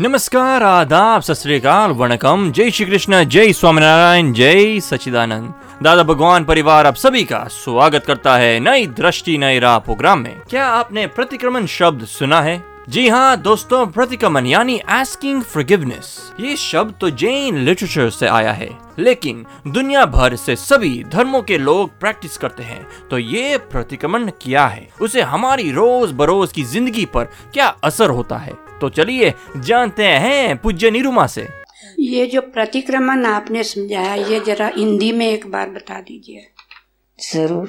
नमस्कार, 0.00 0.62
आदाब, 0.62 1.22
सत 1.22 1.34
श्री 1.34 1.54
अकाल, 1.54 1.90
वणकम। 1.90 2.50
जय 2.52 2.70
श्री 2.70 2.86
कृष्ण, 2.86 3.22
जय 3.24 3.52
स्वामीनारायण, 3.52 4.32
जय 4.32 4.80
सचिदानंद 4.80 5.52
दादा 5.82 6.02
भगवान 6.02 6.44
परिवार, 6.44 6.86
आप 6.86 6.94
सभी 6.94 7.22
का 7.24 7.42
स्वागत 7.52 8.04
करता 8.06 8.36
है 8.36 8.58
नई 8.60 8.86
दृष्टि, 8.88 9.36
नई 9.38 9.58
राह 9.58 9.78
प्रोग्राम 9.78 10.18
में। 10.18 10.40
क्या 10.50 10.66
आपने 10.68 11.06
प्रतिक्रमण 11.08 11.66
शब्द 11.66 12.04
सुना 12.06 12.40
है? 12.40 12.62
जी 12.88 13.06
हाँ 13.08 13.36
दोस्तों, 13.36 13.86
प्रतिक्रमण 13.86 14.46
यानी 14.46 14.78
आस्किंग 14.78 15.42
फॉरगिवनेस 15.44 16.32
ये 16.40 16.56
शब्द 16.56 16.94
तो 17.00 17.10
जैन 17.12 17.58
लिटरेचर 17.58 18.10
से 18.10 18.26
आया 18.28 18.52
है, 18.52 18.68
लेकिन 18.98 19.44
दुनिया 19.68 20.04
भर 20.06 20.36
से 20.36 20.56
सभी 20.56 21.02
धर्मों 21.04 21.42
के 21.42 21.58
लोग 21.58 21.98
प्रैक्टिस 22.00 22.36
करते 22.36 22.62
हैं। 22.62 22.86
तो 23.10 23.18
ये 23.18 23.56
प्रतिक्रमण 23.70 24.30
क्या 24.42 24.66
है? 24.66 24.88
उसे 25.00 25.22
हमारी 25.22 25.70
रोज 25.72 26.12
बरोज 26.12 26.52
की 26.52 26.64
ज़िंदगी 26.64 27.04
पर 27.06 27.28
क्या 27.54 27.74
असर 27.84 28.10
होता 28.10 28.38
है? 28.38 28.63
तो 28.80 28.88
चलिए 28.90 29.32
जानते 29.58 30.04
हैं 30.04 30.56
पूज्य 30.56 30.90
निरुमा 30.90 31.26
से। 31.26 31.46
ये 32.00 32.26
जो 32.26 32.40
प्रतिक्रमण 32.42 33.24
आपने 33.26 33.62
समझाया 33.64 34.14
ये 34.14 34.40
जरा 34.40 34.70
हिंदी 34.76 35.10
में 35.12 35.26
एक 35.26 35.46
बार 35.50 35.70
बता 35.70 36.00
दीजिए। 36.00 36.46
ज़रूर। 37.18 37.68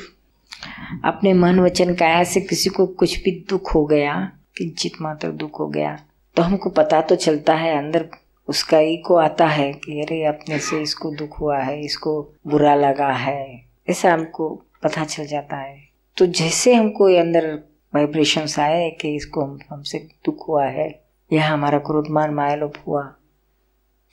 अपने 1.06 1.34
मन 1.34 1.60
वचन 1.60 1.94
काया 1.96 2.24
से 2.24 2.42
किसी 2.42 2.70
को 2.70 2.86
कुछ 3.00 3.18
भी 3.24 3.32
दुख 3.50 3.74
हो 3.76 3.86
गया 3.86 4.14
किंचित 4.58 5.02
मात्र 5.02 5.32
दुख 5.34 5.60
हो 5.60 5.68
गया 5.68 5.98
तो 6.38 6.42
हमको 6.42 6.70
पता 6.72 7.02
तो 7.02 7.16
चलता 7.18 7.54
है 7.56 7.78
अंदर 7.78 8.08
उसका 8.50 8.80
ईको 8.82 9.16
आता 9.18 9.46
है 9.48 9.72
कि 9.74 10.02
अरे 10.02 10.24
अपने 10.26 10.60
से 10.60 10.82
इसको 10.82 11.12
दुख 11.16 11.40
हुआ 11.40 11.58
है 11.60 11.80
इसको 11.82 12.20
बुरा 12.48 12.76
लगा 12.76 13.12
है 13.14 13.44
ऐसा 13.90 14.14
हमको 14.14 14.50
पता 14.84 15.04
चल 15.06 15.26
जाता 15.28 15.58
है। 15.58 15.78
तो 16.18 16.26
जैसे 16.26 16.74
हमको 16.74 17.06
अंदर 17.20 17.48
वाइब्रेशंस 17.96 18.60
आए 18.60 18.90
कि 18.92 19.16
इसको 19.16 19.42
हम, 19.42 19.60
हमसे 19.70 20.00
दुख 20.26 20.48
हुआ 20.48 20.66
है। 20.66 20.90
या 21.32 21.48
हमारा 21.48 21.78
क्रोधमान 21.80 22.34
मायालोप 22.34 22.74
हुआ, 22.88 23.04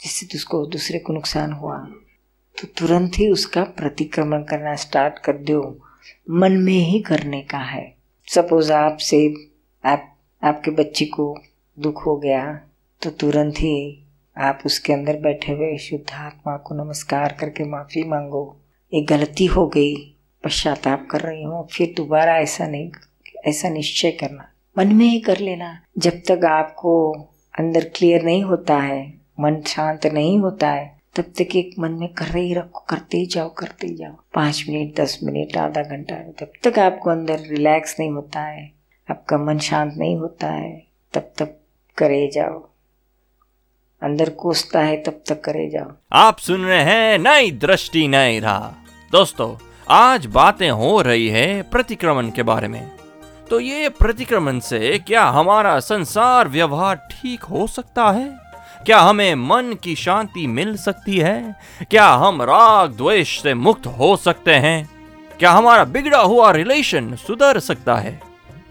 जिससे 0.00 0.26
उसको 0.34 0.64
दूसरे 0.66 0.98
को 0.98 1.12
नुकसान 1.12 1.52
हुआ। 1.52 1.78
तो 2.56 2.66
तुरंत 2.78 3.18
ही 3.18 3.28
उसका 3.28 3.62
प्रतिक्रमण 3.76 4.42
करना 4.42 4.74
स्टार्ट 4.76 5.18
कर 5.18 5.36
दो। 5.40 5.60
मन 6.30 6.52
में 6.52 6.72
ही 6.72 7.00
करने 7.00 7.40
का 7.42 7.58
है। 7.58 7.84
सपोज़ 8.28 8.72
आप 8.72 8.96
से 8.96 9.34
आप, 9.84 10.16
आपके 10.42 10.70
बच्चे 10.70 11.04
को 11.04 11.34
दुख 11.78 12.06
हो 12.06 12.16
गया 12.16 12.60
तो 13.02 13.10
तुरंत 13.10 13.54
ही 13.54 13.76
आप 14.36 14.58
उसके 14.66 14.92
अंदर 14.92 15.16
बैठे 15.16 15.52
हुए 15.52 15.76
शुद्ध 15.78 16.12
आत्मा 16.12 16.56
को 16.56 16.74
नमस्कार 16.74 17.36
करके 17.40 17.64
माफ़ी 17.64 18.02
मांगो। 18.04 18.44
एक 18.92 19.06
गलती 19.06 19.46
हो 19.46 19.66
गई, 19.66 19.94
पश्चाताप 20.44 21.06
कर 21.10 21.20
रही 21.20 21.42
हूँ, 21.42 21.66
फिर 21.68 21.94
दोबारा 21.96 22.36
ऐसा 22.38 22.66
नहीं 22.66 22.90
ऐसा 23.46 23.68
निश्चय 23.68 24.10
करना। 24.10 24.48
मन 24.78 24.94
में 24.94 25.06
ही 25.06 25.20
कर 25.20 25.38
लेना। 25.38 25.80
जब 25.98 26.22
तक 26.28 26.44
आपको 26.44 27.12
अंदर 27.58 27.84
क्लियर 27.96 28.22
नहीं 28.22 28.42
होता 28.42 28.76
है, 28.76 29.14
मन 29.40 29.60
शांत 29.66 30.06
नहीं 30.06 30.38
होता 30.38 30.70
है, 30.70 31.02
तब 31.16 31.22
तक 31.22 31.56
एक 31.56 31.74
मन 31.78 31.90
में 31.90 32.08
कर 32.08 32.24
रही 32.24 32.54
रखो, 32.54 32.84
करते 32.88 33.18
ही 33.18 33.26
जाओ, 33.26 33.54
करते 33.54 33.86
ही 33.86 33.94
जाओ। 33.94 34.12
पाँच 34.34 34.64
मिनट, 34.68 35.00
दस 35.00 35.18
मिनट, 35.22 35.56
आधा 35.56 35.82
घंटा 35.82 36.14
तब 36.14 36.52
तक 36.62 36.78
आपको 36.78 37.10
अंदर 37.10 37.38
रिलैक्स 37.38 37.96
नहीं 38.00 38.10
होता 38.10 38.40
है, 38.40 38.72
आपका 39.10 39.38
मन 39.38 39.58
शांत 39.58 39.94
नहीं 39.96 40.16
होता 40.16 40.46
है, 40.46 40.86
तब 41.14 41.32
तक 41.38 41.60
करे 41.96 42.30
जाओ। 42.34 42.68
अंदर 44.02 44.30
कोसता 44.30 44.80
है, 44.80 45.02
तब 45.02 45.22
तक 45.28 45.40
करे 45.40 45.68
जाओ। 45.70 45.92
आप 46.12 46.38
सुन 46.38 46.64
रहे 46.64 46.82
हैं 46.82 47.18
नई 47.18 47.50
दृष्टि, 47.50 48.08
नई 48.08 48.40
राह। 48.40 48.68
दोस्तों, 49.12 49.56
आज 49.88 50.26
बातें 50.26 50.70
हो 50.70 51.00
रही 51.02 51.28
है 51.28 51.62
प्रतिक्रमण 51.62 52.30
के 52.30 52.42
बारे 52.42 52.68
में। 52.68 53.01
तो 53.52 53.58
ये 53.60 53.88
प्रतिक्रमण 53.88 54.58
से 54.58 54.98
क्या 54.98 55.24
हमारा 55.24 55.78
संसार 55.80 56.48
व्यवहार 56.48 56.96
ठीक 57.10 57.42
हो 57.44 57.66
सकता 57.66 58.10
है? 58.10 58.24
क्या 58.86 58.98
हमें 58.98 59.34
मन 59.34 59.74
की 59.82 59.94
शांति 59.94 60.46
मिल 60.46 60.76
सकती 60.76 61.18
है? 61.18 61.54
क्या 61.90 62.06
हम 62.06 62.42
राग 62.42 62.92
द्वेष 62.92 63.42
से 63.42 63.54
मुक्त 63.54 63.86
हो 63.88 64.16
सकते 64.16 64.54
हैं? 64.56 64.88
क्या 65.38 65.50
हमारा 65.50 65.84
बिगड़ा 65.84 66.20
हुआ 66.20 66.50
रिलेशन 66.50 67.14
सुधर 67.16 67.58
सकता 67.58 67.96
है? 67.96 68.20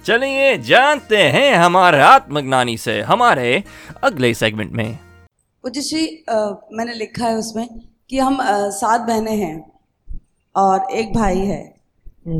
चलिए 0.05 0.57
जानते 0.57 1.17
हैं 1.17 1.53
हमारे 1.55 2.01
आत्मज्ञानी 2.01 2.77
से 2.77 3.01
हमारे 3.01 3.63
अगले 4.03 4.33
सेगमेंट 4.33 4.71
में। 4.71 4.97
पूज्य 5.63 5.81
श्री 5.81 6.03
मैंने 6.77 6.93
लिखा 6.93 7.25
है 7.25 7.35
उसमें 7.35 7.67
कि 8.09 8.19
हम 8.19 8.37
सात 8.73 9.01
बहनें 9.01 9.35
हैं 9.37 9.71
और 10.55 10.87
एक 10.91 11.13
भाई 11.13 11.39
है। 11.39 11.63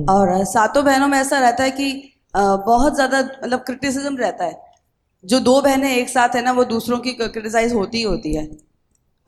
और 0.09 0.44
सातों 0.46 0.85
बहनों 0.85 1.08
में 1.08 1.19
ऐसा 1.19 1.40
रहता 1.40 1.63
है 1.63 1.72
कि 1.72 2.08
बहुत 2.33 2.95
ज़्यादा 2.95 3.19
मतलब 3.19 3.59
क्रिटिसिज्म 3.59 4.17
रहता 4.17 4.45
है। 4.45 4.59
जो 5.23 5.39
दो 5.39 5.61
बहनें 5.61 5.89
एक 5.89 6.09
साथ 6.09 6.35
है 6.35 6.43
ना 6.43 6.51
वो 6.51 6.63
दूसरों 6.65 6.97
की 6.99 7.11
क्रिटिसाइज 7.13 7.73
होती 7.73 7.97
ही 7.97 8.03
होती 8.03 8.35
है। 8.35 8.49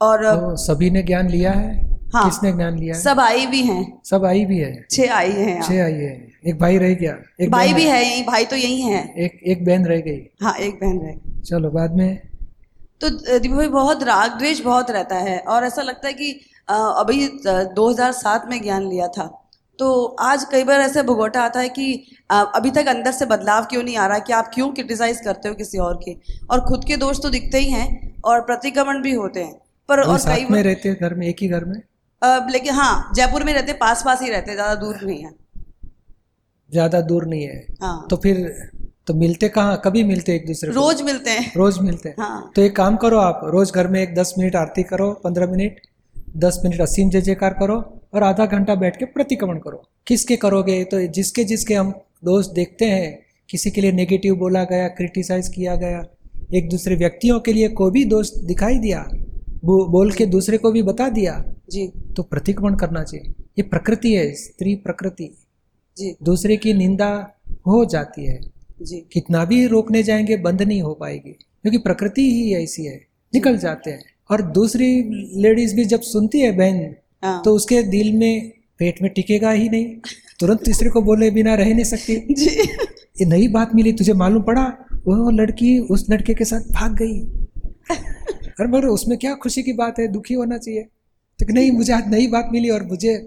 और 0.01 0.23
तो 0.25 0.55
सभी 0.57 0.89
ने 0.89 1.03
ज्ञान 1.03 1.29
लिया 1.29 1.51
है? 1.51 1.71
हाँ। 2.13 2.23
किसने 2.25 2.51
ज्ञान 2.53 2.77
लिया 2.79 2.95
है? 2.95 3.01
सब 3.01 3.19
आई 3.19 3.45
भी 3.45 3.61
हैं। 3.61 4.01
सब 4.05 4.25
आई 4.25 4.45
भी 4.45 4.57
है? 4.57 4.85
छह 4.91 5.13
आई 5.15 5.31
हैं 5.31 5.61
छह 5.61 5.83
आई 5.83 5.93
है। 5.93 6.11
एक 6.47 6.59
भाई 6.59 6.77
रह 6.77 6.93
गया। 6.93 7.15
एक 7.41 7.51
भाई 7.51 7.73
भी 7.73 7.83
है। 7.83 8.03
यही 8.03 8.23
भाई 8.23 8.45
तो 8.45 8.55
यही 8.55 8.81
है। 8.81 9.03
एक 9.17 9.39
एक 9.47 9.65
बहन 9.65 9.85
रह 9.85 9.99
गई। 9.99 10.19
हाँ 10.43 10.55
एक 10.57 10.75
बहन 10.75 10.99
रह 10.99 11.41
चलो 11.41 11.69
बाद 11.71 11.95
में? 11.95 12.17
तो 13.01 13.09
दीपू 13.39 13.55
भाई 13.55 13.67
बहुत 13.69 14.03
राग 14.03 14.37
द्वेष 14.39 14.61
बहुत 14.63 14.91
रहता 14.91 15.15
है। 15.19 15.37
और 15.39 15.63
ऐसा 15.63 15.81
लगता 15.81 16.07
है 16.07 16.13
कि 16.13 16.31
अभी 16.67 17.25
अ, 17.27 17.63
2007 17.75 18.45
में 18.49 18.61
ज्ञान 18.61 18.89
लिया 18.89 19.07
था। 19.07 19.29
तो 19.79 20.03
आज 20.21 20.43
कई 20.51 20.63
बार 20.63 20.79
ऐसे 20.81 21.01
भुगोटा 21.03 21.41
आता 21.41 21.59
है 21.59 21.69
कि 21.69 21.93
अभी 22.29 22.71
तक 22.71 22.87
अंदर 22.87 23.11
से 23.11 23.25
बदलाव 23.25 23.65
क्यों 23.65 23.83
नहीं 23.83 23.95
आ 23.97 24.05
रहा 24.07 24.19
कि 24.19 24.33
आप 24.33 24.51
क्यों 24.53 24.69
क्रिटिसाइज 24.71 25.21
करते 25.21 25.49
हो 25.49 25.55
किसी 25.55 25.77
और 25.79 25.99
के? 26.03 26.15
और 26.51 26.61
खुद 26.61 26.83
के 26.87 26.97
दोष 26.97 27.21
तो 27.21 27.29
दिखते 27.29 27.57
ही 27.57 27.69
हैं 27.71 28.21
और 28.25 28.41
प्रतिक्रमण 28.41 29.01
भी 29.01 29.13
होते 29.13 29.43
हैं। 29.43 29.53
पर 29.89 30.01
और 30.01 30.19
कई 30.25 30.45
में 30.45 30.61
रहते 30.63 30.89
हैं 30.89 30.97
घर 31.01 31.13
में 31.13 31.27
एक 31.27 31.41
ही 31.41 31.47
घर 31.47 31.65
में? 31.65 31.81
लेकिन 32.51 32.73
हाँ 32.73 33.11
जयपुर 33.15 33.43
में 33.43 33.53
रहते 33.53 33.73
पास 33.79 34.03
पास 34.05 34.21
ही 34.21 34.29
रहते 34.29 34.53
ज़्यादा 34.53 34.75
दूर 34.75 34.99
नहीं 35.03 35.23
है। 35.23 35.31
ज़्यादा 36.69 37.01
दूर 37.03 37.25
नहीं 37.25 37.43
है? 37.43 37.65
हाँ। 37.81 38.07
तो 38.09 38.17
फिर 38.17 38.37
तो 39.07 39.13
मिलते 39.15 39.49
कहाँ? 39.49 39.81
कभी 39.85 40.03
मिलते 40.03 40.35
एक 40.35 40.45
दूसरे 40.47 40.71
रोज 40.71 41.01
मिलते 41.01 41.29
हैं। 41.29 41.51
रोज 41.55 41.79
मिलते 41.79 42.09
हैं? 42.09 42.15
हाँ। 42.19 42.51
तो 42.55 42.61
एक 42.61 42.75
काम 42.75 42.95
करो 42.97 43.17
आप 43.19 43.41
रोज 43.53 43.71
घर 43.71 43.87
में 43.87 44.01
एक 44.01 44.15
दस 44.15 44.33
मिनट 44.37 44.55
आरती 44.55 44.83
करो 44.83 45.11
पंद्रह 45.23 45.47
मिनट 45.47 45.81
दस 46.37 46.61
मिनट 46.63 46.81
असीम 46.81 47.09
जय 47.09 47.21
जयकार 47.21 47.53
करो 47.53 47.81
और 48.13 48.23
आधा 48.23 48.45
घंटा 48.45 48.75
बैठ 48.75 48.97
के 48.97 49.05
प्रतिक्रमण 49.05 49.57
करो। 49.57 49.89
किसके 50.07 50.35
करोगे? 50.35 50.83
तो 50.83 51.07
जिसके 51.07 51.43
जिसके 51.43 51.73
हम 51.73 51.91
दोस्त 52.23 52.51
देखते 52.51 52.85
हैं 52.85 53.19
किसी 53.49 53.71
के 53.71 53.81
लिए 53.81 53.91
नेगेटिव 53.91 54.35
बोला 54.35 54.63
गया 54.63 54.87
क्रिटिसाइज 54.87 55.49
किया 55.49 55.75
गया 55.75 56.05
एक 56.55 56.69
दूसरे 56.69 56.95
व्यक्तियों 56.95 57.39
के 57.39 57.53
लिए 57.53 57.67
कोई 57.69 57.91
भी 57.91 58.05
दोस्त 58.05 58.33
दिखाई 58.43 58.77
दिया 58.77 59.09
बो, 59.65 59.85
बोल 59.85 60.11
के 60.11 60.25
दूसरे 60.25 60.57
को 60.57 60.71
भी 60.71 60.81
बता 60.81 61.09
दिया 61.09 61.43
जी। 61.69 61.87
तो 61.87 62.23
प्रतिक्रमण 62.23 62.75
करना 62.75 63.03
चाहिए। 63.03 63.31
ये 63.41 63.61
प्रकृति 63.61 64.13
है 64.13 64.33
स्त्री 64.33 64.75
प्रकृति। 64.75 65.37
जी। 65.97 66.15
दूसरे 66.23 66.57
की 66.57 66.73
निंदा 66.73 67.29
हो 67.67 67.85
जाती 67.85 68.25
है। 68.25 68.39
जी। 68.81 69.05
कितना 69.13 69.45
भी 69.45 69.67
रोकने 69.67 70.03
जाएँगे 70.03 70.37
बंद 70.37 70.61
नहीं 70.61 70.81
हो 70.81 70.93
पाएगी 70.93 71.31
क्योंकि 71.31 71.77
प्रकृति 71.77 72.21
ही 72.21 72.53
ऐसी 72.55 72.85
है 72.85 73.07
निकल 73.33 73.57
जाते 73.57 73.91
हैं। 73.91 74.03
और 74.31 74.41
दूसरी 74.41 75.01
लेडीज़ 75.41 75.75
भी 75.75 75.85
जब 75.85 76.01
सुनती 76.01 76.39
है 76.39 76.51
बहन 76.51 76.95
हाँ। 77.23 77.41
तो 77.45 77.55
उसके 77.55 77.83
दिल 77.83 78.13
में 78.13 78.51
पेट 78.79 79.01
में 79.01 79.11
टिकेगा 79.13 79.51
ही 79.51 79.69
नहीं। 79.69 79.85
तुरंत 80.39 80.63
तीसरे 80.65 80.89
को 80.89 81.01
बोले 81.01 81.31
बिना 81.31 81.55
रह 81.55 81.73
नहीं 81.73 81.83
सकती। 81.83 82.33
जी। 82.33 82.49
ये 83.21 83.25
नई 83.25 83.47
बात 83.47 83.75
मिली 83.75 83.93
तुझे 83.93 84.13
मालूम 84.13 84.43
पड़ा? 84.43 84.63
वो 84.93 85.29
लड़की 85.29 85.79
उस 85.79 86.05
लड़के 86.09 86.33
के 86.33 86.45
साथ 86.45 86.59
भाग 86.59 86.95
गई। 86.95 87.19
अरे 88.59 88.67
मगर 88.67 88.85
उसमें 88.85 89.17
क्या 89.17 89.35
खुशी 89.35 89.63
की 89.63 89.73
बात 89.73 89.99
है? 89.99 90.07
दुखी 90.07 90.33
होना 90.33 90.57
चाहिए। 90.57 90.81
तो 91.39 91.53
नहीं 91.53 91.71
मुझे 91.71 91.93
आज 91.93 92.03
नई 92.07 92.27
बात 92.27 92.49
मिली 92.51 92.69
और 92.69 92.83
मुझे 92.83 93.17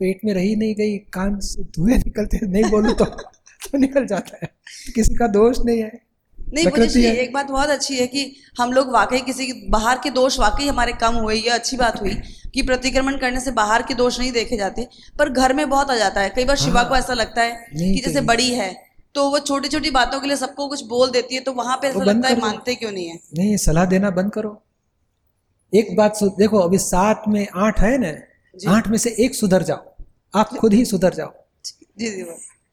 पेट 0.00 0.20
में 0.24 0.34
रही 0.34 0.56
नहीं 0.56 0.74
गई। 0.74 0.98
कान 0.98 1.38
से 1.40 1.62
धुएँ 1.62 1.96
निकलते 1.96 2.46
नहीं 2.46 2.64
बोलूँ 2.64 2.94
तो, 2.94 3.04
तो 3.70 3.78
निकल 3.78 4.06
जाता 4.06 4.38
है। 4.42 4.46
तो 4.86 4.92
किसी 4.92 5.14
का 5.14 5.26
दोष 5.26 5.58
नहीं 5.66 5.78
है। 5.78 6.08
नहीं 6.54 6.66
मुझे 6.66 7.08
है। 7.08 7.16
एक 7.16 7.32
बात 7.32 7.46
बहुत 7.46 7.68
अच्छी 7.68 7.96
है 7.96 8.06
कि 8.06 8.36
हम 8.60 8.72
लोग 8.72 8.90
वाकई 8.92 9.20
किसी 9.20 9.66
बाहर 9.68 9.98
के 10.02 10.10
दोष 10.10 10.38
वाकई 10.38 10.66
हमारे 10.68 10.92
कम 10.92 11.14
हुए 11.14 11.34
ये 11.34 11.48
अच्छी 11.48 11.76
बात 11.76 12.00
हुई। 12.00 12.14
कि 12.58 12.62
प्रतिक्रमण 12.64 13.16
करने 13.16 13.40
से 13.40 13.50
बाहर 13.52 13.82
के 13.82 13.94
दोष 13.94 14.18
नहीं 14.20 14.32
देखे 14.32 14.56
जाते 14.56 14.86
पर 15.18 15.28
घर 15.30 15.52
में 15.54 15.68
बहुत 15.70 15.90
आ 15.90 15.96
जाता 15.96 16.20
है। 16.20 16.30
कई 16.30 16.44
बार 16.44 16.56
शिवा 16.58 16.80
हाँ। 16.80 16.88
को 16.88 16.96
ऐसा 16.96 17.14
लगता 17.14 17.42
है 17.42 17.52
कि 17.72 18.00
तो 18.04 18.06
जैसे 18.06 18.20
बड़ी 18.26 18.48
है 18.52 18.74
तो 19.14 19.28
वो 19.30 19.38
छोटी 19.40 19.68
छोटी 19.68 19.90
बातों 19.90 20.20
के 20.20 20.26
लिए 20.26 20.36
सबको 20.36 20.66
कुछ 20.68 20.84
बोल 20.86 21.10
देती 21.10 21.34
है 21.34 21.40
तो 21.40 21.52
वहाँ 21.54 21.76
पे 21.76 21.88
ऐसा 21.88 21.98
वो 21.98 22.04
लगता 22.04 22.28
है 22.28 22.40
मानते 22.40 22.74
क्यों 22.74 22.90
नहीं 22.92 23.08
है? 23.08 23.18
नहीं 23.38 23.56
सलाह 23.56 23.84
देना 23.84 24.10
बंद 24.10 24.32
करो। 24.32 24.50
एक 25.72 25.96
बात 25.96 26.18
देखो 26.38 26.58
अभी 26.58 26.78
सात 26.78 27.22
में 27.28 27.46
आठ 27.56 27.80
है 27.80 27.96
ना 27.98 28.12
आठ 28.74 28.88
में 28.88 28.98
से 28.98 29.14
एक 29.20 29.34
सुधर 29.34 29.62
जाओ। 29.62 30.04
आप 30.34 30.56
खुद 30.56 30.72
ही 30.72 30.84
सुधर 30.84 31.14
जाओ। 31.14 31.32
जी 31.98 32.10
जी 32.10 32.24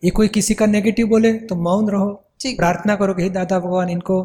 ये 0.03 0.09
कोई 0.11 0.27
किसी 0.29 0.53
का 0.53 0.65
नेगेटिव 0.65 1.07
बोले 1.07 1.33
तो 1.43 1.55
मौन 1.55 1.89
रहो। 1.89 2.09
प्रार्थना 2.45 2.95
करो 2.95 3.13
कि 3.13 3.29
दादा 3.29 3.59
भगवान 3.59 3.89
इनको 3.89 4.17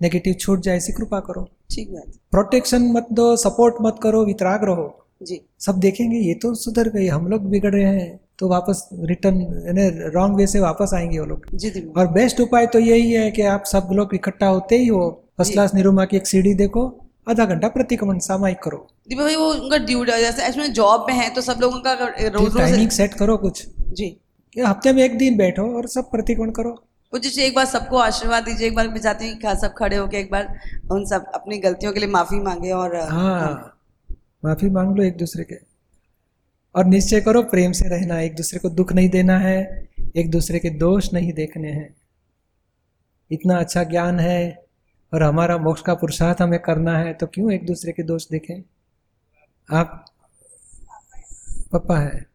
नेगेटिव 0.00 0.34
छूट 0.34 0.60
जाए 0.60 0.76
ऐसी 0.76 0.92
कृपा 0.92 1.20
करो। 1.20 1.42
ठीक 1.70 1.90
बात। 1.92 2.14
प्रोटेक्शन 2.30 2.82
मत 2.92 3.06
दो 3.12 3.36
सपोर्ट 3.36 3.74
मत 3.82 3.98
करो 4.02 4.24
वितराग 4.24 4.64
रहो। 4.64 4.86
जी। 5.20 5.40
सब 5.60 5.78
देखेंगे 5.80 6.18
ये 6.18 6.34
तो 6.34 6.54
सुधर 6.54 6.88
गए 6.88 7.06
हम 7.08 7.26
लोग 7.26 7.48
बिगड़ 7.50 7.72
रहे 7.74 7.84
हैं 7.84 8.18
तो 8.38 8.48
वापस 8.48 8.88
रिटर्न 9.04 9.40
यानी 9.66 9.88
रॉन्ग 10.10 10.36
वे 10.36 10.46
से 10.46 10.60
वापस 10.60 10.90
आएँगे 10.94 11.18
वो 11.18 11.26
लोग। 11.26 11.46
जी 11.54 11.70
और 11.96 12.06
बेस्ट 12.12 12.40
उपाय 12.40 12.66
तो 12.66 12.78
यही 12.78 13.12
है 13.12 13.30
कि 13.30 13.42
आप 13.44 13.64
सब 13.66 13.88
लोग 13.92 14.14
इकट्ठा 14.14 14.46
होते 14.46 14.78
ही 14.78 14.86
हो 14.86 15.08
फ़र्स्ट 15.38 15.52
क्लास 15.52 15.74
निरुमा 15.74 16.04
की 16.04 16.16
एक 16.16 16.26
सीढ़ी 16.26 16.54
देखो 16.54 16.86
आधा 17.30 17.44
घंटा 17.44 17.68
प्रतिक्रमण 17.68 18.18
सामायिक 18.18 18.58
करो। 18.58 18.76
दीपा 19.08 19.22
भाई 19.22 19.36
वो 19.36 19.50
उनका 19.54 19.78
ड्यूटी 19.86 20.20
जैसे 20.20 20.46
एक्चुअली 20.46 20.68
जॉब 20.72 21.06
में 21.08 21.14
है 21.14 21.28
तो 21.34 21.40
सब 21.40 21.58
लोगों 21.60 21.80
का 21.80 21.92
रोज 22.28 22.56
टाइमिंग 22.56 22.90
सेट 22.90 23.14
करो 23.14 23.36
कुछ। 23.36 23.66
जी। 23.92 24.16
हफ़्ते 24.56 24.92
में 24.92 25.02
एक 25.04 25.18
दिन 25.18 25.36
बैठो 25.36 25.62
और 25.76 25.86
सब 25.88 26.10
प्रतिक्रमण 26.10 26.50
करो। 26.50 26.76
जी 27.12 27.42
एक 27.42 27.54
बार 27.54 27.64
सबको 27.64 27.96
आशीर्वाद 27.96 28.44
दीजिए 28.44 28.66
एक 28.66 28.74
बार 28.74 28.88
मैं 28.88 29.00
चाहती 29.00 29.28
हूँ 29.28 29.54
सब 29.56 29.74
खड़े 29.78 29.96
होकर 29.96 30.16
एक 30.16 30.30
बार 30.30 30.48
उन 30.92 31.04
सब 31.06 31.30
अपनी 31.34 31.58
गलतियों 31.58 31.92
के 31.92 32.00
लिए 32.00 32.08
माफ़ी 32.08 32.38
मांगे 32.40 32.70
और 32.72 32.96
हाँ। 32.96 33.74
माफ़ी 34.44 34.70
मांग 34.70 34.96
लो 34.96 35.02
एक 35.02 35.16
दूसरे 35.16 35.44
के। 35.44 35.54
और 36.74 36.84
निश्चय 36.84 37.20
करो, 37.20 37.42
प्रेम 37.42 37.72
से 37.72 37.88
रहना, 37.88 38.20
एक 38.20 38.34
दूसरे 38.34 38.58
को 38.58 38.70
दुख 38.70 38.92
नहीं 38.92 39.08
देना 39.08 39.38
है, 39.38 39.88
एक 40.16 40.30
दूसरे 40.30 40.58
के 40.58 40.70
दोष 40.70 41.12
नहीं 41.12 41.32
देखने 41.32 41.68
हैं। 41.68 41.94
इतना 43.30 43.58
अच्छा 43.58 43.82
ज्ञान 43.84 44.20
है 44.20 44.64
और 45.14 45.22
हमारा 45.22 45.58
मोक्ष 45.58 45.82
का 45.82 45.94
पुरुषार्थ 45.94 46.42
हमें 46.42 46.58
करना 46.60 46.98
है 46.98 47.12
तो 47.14 47.26
क्यों 47.26 47.52
एक 47.52 47.66
दूसरे 47.66 47.92
के 47.92 48.02
दोष 48.02 48.28
देखें? 48.28 48.62
आप 49.72 50.04
पापा 51.72 51.98
है। 51.98 52.26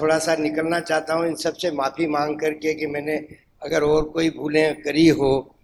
थोड़ा 0.00 0.18
सा 0.18 0.34
निकलना 0.36 0.80
चाहता 0.80 1.14
हूँ, 1.14 1.26
इन 1.26 1.34
सबसे 1.34 1.70
माफ़ी 1.70 2.06
मांग 2.06 2.38
करके 2.40 2.74
कि 2.74 2.86
मैंने 2.86 3.16
अगर 3.62 3.82
और 3.82 4.04
कोई 4.04 4.30
भूलें 4.30 4.82
करी 4.82 5.08
हो 5.08 5.54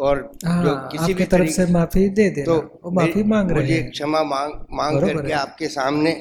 और 0.00 0.32
हाँ 0.44 0.64
जो 0.64 0.74
किसी 0.92 1.14
भी 1.14 1.24
तरफ़ 1.24 1.48
से 1.50 1.66
माफ़ी 1.66 2.08
दे 2.08 2.28
देना 2.30 2.44
तो 2.44 2.80
वो 2.84 2.90
माफ़ी 2.90 3.22
मांग 3.22 3.50
रहे 3.50 3.72
हैं। 3.72 3.90
क्षमा 3.90 4.22
मांग 4.22 4.52
मांग 4.72 4.96
बरोबर 4.96 5.14
करके 5.14 5.32
है। 5.32 5.38
आपके 5.38 5.66
सामने 5.68 6.20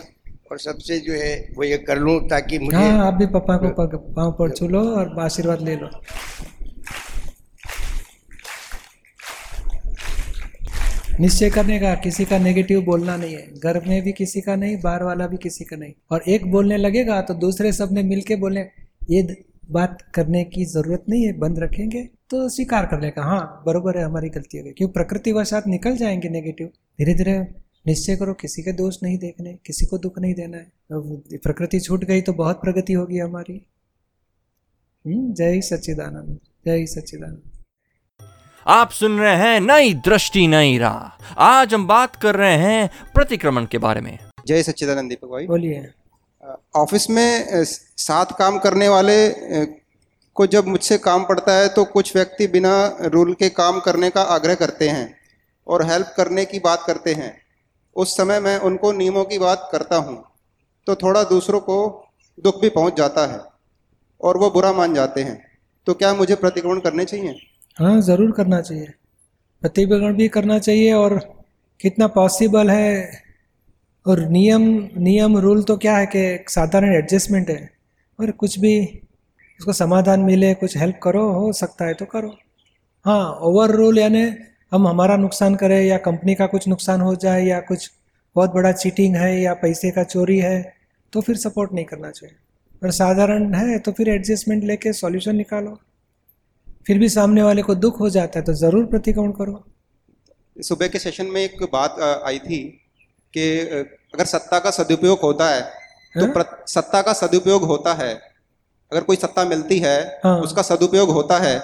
और 0.51 0.59
सबसे 0.59 0.99
जो 0.99 1.13
है 1.13 1.49
वो 1.57 1.63
ये 1.63 1.77
कर 1.77 1.97
लूँ 1.97 2.19
ताकि 2.29 2.59
मुझे 2.59 2.77
हाँ 2.77 3.07
आप 3.07 3.13
भी 3.13 3.25
पापा 3.25 3.57
को 3.57 3.97
पाँव 3.97 4.31
पर 4.31 4.51
छू 4.51 4.67
लो 4.67 4.83
और 4.95 5.19
आशीर्वाद 5.19 5.61
ले 5.61 5.75
लो। 5.75 5.89
निश्चय 11.19 11.49
करने 11.49 11.79
का 11.79 11.93
किसी 11.95 12.25
का 12.25 12.37
नेगेटिव 12.37 12.81
बोलना 12.81 13.15
नहीं 13.17 13.35
है। 13.35 13.47
घर 13.59 13.81
में 13.87 14.01
भी 14.03 14.11
किसी 14.11 14.41
का 14.41 14.55
नहीं 14.55 14.77
बाहर 14.81 15.03
वाला 15.03 15.27
भी 15.27 15.37
किसी 15.37 15.63
का 15.65 15.75
नहीं। 15.77 15.93
और 16.11 16.23
एक 16.27 16.51
बोलने 16.51 16.77
लगेगा 16.77 17.21
तो 17.21 17.33
दूसरे 17.33 17.71
सबने 17.73 18.03
मिलके 18.03 18.35
बोले 18.35 18.59
ये 19.09 19.23
द- 19.23 19.35
बात 19.71 20.01
करने 20.15 20.43
की 20.43 20.65
ज़रूरत 20.65 21.05
नहीं 21.09 21.25
है 21.25 21.37
बंद 21.37 21.59
रखेंगे 21.59 22.03
तो 22.29 22.47
स्वीकार 22.49 22.85
कर 22.85 23.01
लेगा। 23.01 23.23
हाँ 23.23 23.63
बरोबर 23.65 23.97
है 23.97 24.03
हमारी 24.03 24.29
गलती 24.29 24.57
हो 24.57 24.63
गई। 24.63 24.71
क्यों? 24.71 24.89
प्रकृति 24.89 25.31
वशात 25.31 25.67
निकल 25.67 25.97
जाएँगे 25.97 26.29
नेगेटिव 26.29 26.67
धीरे 26.99 27.13
धीरे 27.13 27.39
निश्चय 27.87 28.15
करो 28.15 28.33
किसी 28.33 28.61
के 28.61 28.71
दोष 28.71 28.97
नहीं 29.03 29.17
देखने 29.17 29.53
किसी 29.65 29.85
को 29.85 29.97
दुख 29.97 30.19
नहीं 30.19 30.33
देना 30.33 30.57
है। 30.57 30.63
अब 30.91 31.23
प्रकृति 31.33 31.79
छूट 31.79 32.03
गई 32.05 32.21
तो 32.21 32.33
बहुत 32.33 32.61
प्रगति 32.61 32.93
होगी 32.93 33.17
हमारी। 33.17 33.61
हम्म, 35.05 35.33
जय 35.33 35.61
सच्चिदानंद 35.61 36.39
जय 36.65 36.85
सच्चिदानंद। 36.85 37.41
आप 38.67 38.89
सुन 38.91 39.19
रहे 39.19 39.35
हैं 39.35 39.59
नई 39.59 39.93
दृष्टि 39.93 40.47
नई 40.47 40.77
राह। 40.77 41.33
आज 41.43 41.73
हम 41.73 41.87
बात 41.87 42.15
कर 42.15 42.35
रहे 42.35 42.57
हैं 42.57 42.89
प्रतिक्रमण 43.13 43.65
के 43.65 43.77
बारे 43.77 44.01
में। 44.01 44.17
जय 44.47 44.63
सच्चिदानंद 44.63 45.09
दीपक 45.09 45.27
भाई। 45.27 45.47
बोलिए। 45.47 45.87
ऑफ़िस 46.75 47.09
में 47.09 47.63
साथ 47.63 48.37
काम 48.37 48.57
करने 48.59 48.87
वाले 48.89 49.15
को 50.35 50.45
जब 50.47 50.67
मुझसे 50.67 50.97
काम 50.99 51.23
पड़ता 51.25 51.53
है 51.53 51.67
तो 51.69 51.83
कुछ 51.87 52.15
व्यक्ति 52.15 52.47
बिना 52.47 52.73
रूल 53.05 53.33
के 53.33 53.49
काम 53.51 53.79
करने 53.79 54.09
का 54.09 54.21
आग्रह 54.33 54.55
करते 54.55 54.89
हैं 54.89 55.07
और 55.67 55.85
हेल्प 55.85 56.13
करने 56.17 56.45
की 56.45 56.59
बात 56.59 56.83
करते 56.87 57.13
हैं। 57.13 57.31
उस 57.95 58.15
समय 58.17 58.39
मैं 58.39 58.57
उनको 58.59 58.91
नियमों 58.91 59.23
की 59.25 59.39
बात 59.39 59.67
करता 59.71 59.95
हूँ 59.97 60.23
तो 60.87 60.95
थोड़ा 60.95 61.23
दूसरों 61.25 61.59
को 61.61 61.77
दुख 62.37 62.61
भी 62.61 62.69
पहुँच 62.69 62.97
जाता 62.97 63.25
है 63.27 63.39
और 64.21 64.37
वो 64.37 64.49
बुरा 64.49 64.71
मान 64.73 64.93
जाते 64.93 65.23
हैं। 65.23 65.37
तो 65.87 65.93
क्या 65.93 66.13
मुझे 66.13 66.35
प्रतिक्रमण 66.35 66.79
करने 66.79 67.05
चाहिए? 67.05 67.35
हाँ 67.77 67.99
ज़रूर 68.01 68.31
करना 68.31 68.61
चाहिए। 68.61 68.87
प्रतिक्रमण 69.61 70.15
भी 70.15 70.27
करना 70.29 70.59
चाहिए 70.59 70.93
और 70.93 71.17
कितना 71.79 72.07
पॉसिबल 72.09 72.69
है 72.69 73.28
और 74.05 74.19
नियम 74.29 74.63
नियम 74.99 75.37
रूल 75.37 75.63
तो 75.63 75.75
क्या 75.77 75.95
है 75.97 76.05
कि 76.07 76.21
साधारण 76.49 76.95
एडजस्टमेंट 76.95 77.49
है। 77.49 77.69
और 78.19 78.31
कुछ 78.33 78.59
भी 78.59 78.73
उसको 79.59 79.73
समाधान 79.73 80.19
मिले, 80.21 80.53
कुछ 80.55 80.77
हेल्प 80.77 80.99
करो, 81.03 81.29
हो 81.31 81.51
सकता 81.53 81.85
है 81.85 81.93
तो 81.93 82.05
करो। 82.07 82.35
हाँ 83.05 83.39
ओवर 83.43 83.71
रूल 83.71 83.99
यानी 83.99 84.23
हम 84.71 84.87
हमारा 84.87 85.15
नुकसान 85.17 85.55
करें 85.55 85.81
या 85.81 85.97
कंपनी 85.99 86.35
का 86.35 86.45
कुछ 86.47 86.67
नुकसान 86.67 87.01
हो 87.01 87.15
जाए 87.17 87.45
या 87.45 87.59
कुछ 87.61 87.89
बहुत 88.35 88.53
बड़ा 88.53 88.71
चीटिंग 88.73 89.15
है 89.15 89.41
या 89.41 89.53
पैसे 89.61 89.91
का 89.91 90.03
चोरी 90.05 90.37
है 90.39 90.61
तो 91.13 91.21
फिर 91.21 91.37
सपोर्ट 91.37 91.73
नहीं 91.73 91.85
करना 91.85 92.11
चाहिए। 92.11 92.35
और 92.81 92.91
साधारण 92.93 93.53
है 93.53 93.77
तो 93.79 93.91
फिर 93.91 94.09
एडजस्टमेंट 94.09 94.63
लेके 94.63 94.93
सॉल्यूशन 94.95 95.35
निकालो। 95.35 95.77
फिर 96.87 96.99
भी 96.99 97.09
सामने 97.09 97.43
वाले 97.43 97.61
को 97.61 97.75
दुख 97.77 97.99
हो 97.99 98.09
जाता 98.09 98.39
है 98.39 98.45
तो 98.45 98.53
ज़रूर 98.55 98.85
प्रतिक्रमण 98.87 99.31
करो। 99.31 99.63
सुबह 100.57 100.87
के 100.87 100.99
सेशन 100.99 101.25
में 101.25 101.41
एक 101.41 101.63
बात 101.73 101.99
आई 102.25 102.39
थी 102.39 102.61
कि 103.33 103.59
अगर 104.13 104.25
सत्ता 104.25 104.59
का 104.59 104.71
सदुपयोग 104.71 105.19
होता 105.21 105.49
है 105.49 105.61
तो 106.15 106.25
हाँ? 106.27 106.63
सत्ता 106.67 107.01
का 107.01 107.13
सदुपयोग 107.13 107.63
होता 107.63 107.93
है। 107.93 108.13
अगर 108.91 109.01
कोई 109.01 109.15
सत्ता 109.15 109.43
मिलती 109.45 109.77
है 109.79 109.97
हाँ। 110.23 110.39
उसका 110.41 110.61
सदुपयोग 110.61 111.09
होता 111.09 111.37
है 111.37 111.59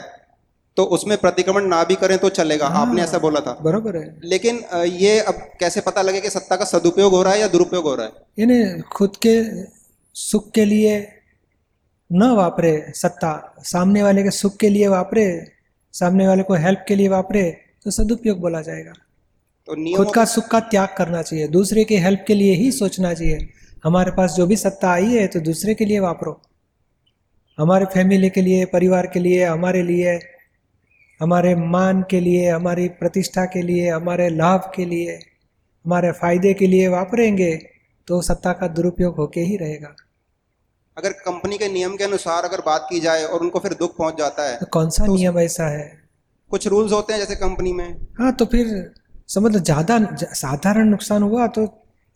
तो 0.78 0.84
उसमें 0.96 1.18
प्रतिक्रमण 1.18 1.66
ना 1.66 1.84
भी 1.84 1.96
करें 1.96 2.18
तो 2.18 2.30
चलेगा। 2.30 2.68
हाँ। 2.68 2.86
आपने 2.86 3.02
ऐसा 3.02 3.18
बोला 3.18 3.40
था। 3.40 3.58
बरोबर 3.62 3.96
है। 3.98 4.20
लेकिन 4.24 4.64
ये 4.86 5.20
अब 5.22 5.36
कैसे 5.60 5.82
पता 5.82 6.02
लगे 6.02 6.22
कि 6.22 6.30
सत्ता 6.30 6.56
का 6.56 6.66
सदुपयोग 6.66 7.14
हो 7.14 7.22
रहा 7.24 7.34
है 7.34 7.40
या 7.40 7.48
दुरुपयोग 7.48 7.84
हो 7.84 7.96
रहा 7.96 8.06
है? 8.06 8.12
यानी 8.40 8.82
खुद 8.94 9.16
के 9.26 9.36
सुख 10.16 10.52
के 10.52 10.66
लिए 10.66 10.98
न 12.10 12.30
वापरे 12.32 12.74
सत्ता। 12.96 13.56
सामने 13.64 14.04
वाले 14.04 14.24
के 14.24 14.32
सुख 14.32 14.58
के 14.58 14.70
लिए 14.70 14.88
वापरे 14.88 15.26
सामने 15.94 16.28
वाले 16.28 16.44
को 16.44 16.54
हेल्प 16.56 16.86
के 16.88 16.96
लिए 16.96 17.08
वापरे 17.08 17.44
तो 17.84 17.92
सदुपयोग 17.92 18.40
बोला 18.40 18.62
जाएगा। 18.62 18.94
तो 19.68 19.76
खुद 19.96 20.14
का 20.14 20.24
सुख 20.26 20.48
का 20.48 20.60
त्याग 20.62 20.90
करना 20.98 21.22
चाहिए। 21.22 21.48
दूसरे 21.48 21.84
के 21.84 21.98
हेल्प 21.98 22.24
के 22.28 22.34
लिए 22.34 22.54
ही 22.54 22.72
सोचना 22.72 23.14
चाहिए। 23.14 23.48
हमारे 23.84 24.12
पास 24.12 24.34
जो 24.34 24.46
भी 24.48 24.56
सत्ता 24.56 24.90
आई 24.90 25.08
है 25.08 25.28
तो 25.28 25.40
दूसरे 25.40 25.74
के 25.76 25.86
लिए 25.86 26.00
वापरो। 26.00 26.40
हमारे 27.58 27.86
फैमिली 27.86 28.30
के 28.30 28.42
लिए 28.42 28.66
परिवार 28.66 29.08
के 29.08 29.20
लिए 29.20 29.44
हमारे 29.46 29.82
लिए 29.84 30.20
हमारे 31.20 31.54
मान 31.56 32.02
के 32.10 32.20
लिए 32.20 32.50
हमारी 32.50 32.88
प्रतिष्ठा 32.96 33.46
के 33.46 33.62
लिए 33.62 33.90
हमारे 33.90 34.30
लाभ 34.30 34.72
के 34.76 34.86
लिए 34.86 35.14
हमारे 35.16 36.12
फ़ायदे 36.12 36.54
के 36.54 36.68
लिए 36.68 36.88
वापरेंगे 36.88 37.54
तो 38.08 38.22
सत्ता 38.22 38.52
का 38.54 38.68
दुरुपयोग 38.70 39.16
होके 39.16 39.42
ही 39.42 39.56
रहेगा। 39.58 39.96
अगर 40.98 41.12
कंपनी 41.22 41.58
के 41.58 41.68
नियम 41.70 41.96
के 41.96 42.04
अनुसार 42.04 42.44
अगर 42.44 42.62
बात 42.66 42.88
की 42.90 43.00
जाए 43.00 43.24
और 43.24 43.40
उनको 43.40 43.60
फिर 43.60 43.74
दुख 43.74 43.98
पहुँच 43.98 44.18
जाता 44.18 44.50
है 44.50 44.58
तो 44.58 44.66
कौन 44.74 44.90
सा 44.90 45.06
तो 45.06 45.16
नियम 45.16 45.40
ऐसा 45.40 45.68
है? 45.70 45.88
कुछ 46.52 46.68
रूल्स 46.68 46.92
होते 46.92 47.14
हैं 47.14 47.20
जैसे 47.20 47.36
कंपनी 47.36 47.74
में? 47.74 47.90
हाँ 48.20 48.32
तो 48.34 48.46
फिर 48.46 48.68
समझ 49.30 49.52
लो 49.54 49.60
ज़्यादा 49.62 49.98
साधारण 50.16 50.90
नुकसान 50.90 51.24
हुआ 51.24 51.48
तो 51.50 51.68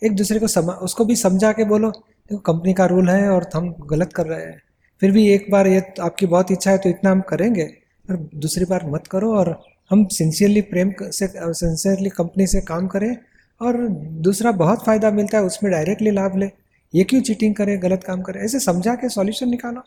एक 0.01 0.15
दूसरे 0.15 0.39
को 0.39 0.47
समा 0.47 0.73
उसको 0.83 1.05
भी 1.05 1.15
समझा 1.17 1.51
के 1.51 1.63
बोलो 1.65 1.89
देखो 1.89 2.37
कंपनी 2.43 2.73
का 2.73 2.85
रूल 2.85 3.09
है 3.09 3.29
और 3.29 3.49
हम 3.55 3.73
गलत 3.89 4.13
कर 4.13 4.25
रहे 4.25 4.41
हैं। 4.41 4.61
फिर 5.01 5.11
भी 5.11 5.27
एक 5.29 5.45
बार 5.51 5.67
ये 5.67 5.79
तो 5.89 6.03
आपकी 6.03 6.25
बहुत 6.25 6.51
इच्छा 6.51 6.71
है 6.71 6.77
तो 6.77 6.89
इतना 6.89 7.11
हम 7.11 7.21
करेंगे 7.29 7.63
पर 8.09 8.15
दूसरी 8.37 8.65
बार 8.65 8.85
मत 8.89 9.07
करो 9.07 9.33
और 9.37 9.49
हम 9.91 10.05
सिंसियरली 10.13 10.61
प्रेम 10.63 10.93
से 11.01 11.27
सिंसियरली 11.27 12.09
कंपनी 12.11 12.47
से 12.47 12.61
काम 12.61 12.87
करें 12.87 13.15
और 13.61 13.77
दूसरा 14.25 14.51
बहुत 14.55 14.85
फ़ायदा 14.85 15.11
मिलता 15.11 15.37
है 15.37 15.43
उसमें 15.43 15.71
डायरेक्टली 15.71 16.11
लाभ 16.11 16.37
ले। 16.37 16.49
ये 16.93 17.03
क्यों 17.03 17.21
चीटिंग 17.21 17.55
करे 17.55 17.77
गलत 17.77 18.03
काम 18.03 18.21
करे? 18.21 18.39
ऐसे 18.39 18.59
समझा 18.59 18.93
के 18.95 19.09
सॉल्यूशन 19.09 19.49
निकालो। 19.49 19.81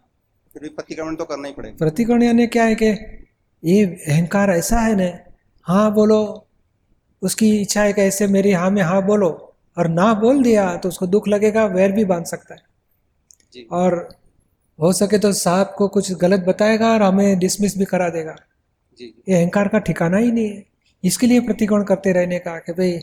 फिर 0.55 0.63
भी 0.63 0.69
प्रतिक्रमण 0.71 1.15
तो 1.15 1.25
करना 1.25 1.49
ही 1.49 1.55
पड़ेगा। 1.55 1.77
प्रतिकोण 1.79 2.23
यानी 2.23 2.47
क्या 2.49 2.65
है 2.65 2.75
कि 2.75 2.87
ये 3.63 3.85
अहंकार 3.85 4.51
ऐसा 4.51 4.81
है 4.81 4.95
ना 4.97 5.11
हाँ 5.67 5.93
बोलो 5.95 6.19
उसकी 7.23 7.51
इच्छा 7.61 7.83
है 7.83 7.93
कि 7.93 8.01
ऐसे 8.03 8.27
मेरी 8.29 8.53
हाँ 8.53 8.71
में 8.71 8.83
हाँ 8.83 9.05
बोलो 9.07 9.29
और 9.77 9.89
ना 9.89 10.13
बोल 10.15 10.43
दिया 10.43 10.75
तो 10.77 10.89
उसको 10.89 11.07
दुख 11.07 11.29
लगेगा 11.29 11.65
वैर 11.67 11.93
भी 11.93 12.05
बाँध 12.05 12.25
सकता 12.27 12.55
है। 12.55 12.61
जी। 13.53 13.67
और 13.73 13.97
हो 14.79 14.93
सके 14.93 15.19
तो 15.19 15.33
साहब 15.35 15.75
को 15.79 15.89
कुछ 15.89 16.13
गलत 16.19 16.45
बताएगा 16.49 16.93
और 16.93 17.03
हमें 17.03 17.39
डिसमिस 17.39 17.77
भी 17.79 17.85
करा 17.85 18.09
देगा। 18.11 18.37
ये 19.01 19.13
अहंकार 19.31 19.69
का 19.69 19.79
ठिकाना 19.81 20.17
ही 20.17 20.31
नहीं 20.33 20.49
है। 20.49 20.63
इसके 21.05 21.27
लिए 21.27 21.41
प्रतिकोण 21.41 21.85
करते 21.85 22.13
रहने 22.13 22.39
का 22.39 22.59
कि 22.59 22.73
भाई 22.73 22.99